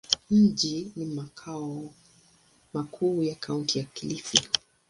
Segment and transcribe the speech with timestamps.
[0.29, 1.93] Mji ni makao
[2.73, 4.47] makuu ya Kaunti ya Kilifi.